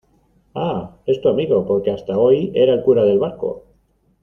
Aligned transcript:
ah. 0.55 0.97
es 1.05 1.21
tu 1.21 1.29
amigo 1.29 1.63
porque 1.67 1.91
hasta 1.91 2.17
hoy 2.17 2.51
era 2.55 2.73
el 2.73 2.81
cura 2.81 3.03
del 3.03 3.19
barco 3.19 3.65